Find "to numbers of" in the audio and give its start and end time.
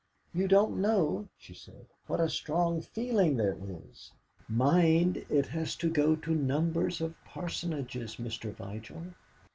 6.15-7.13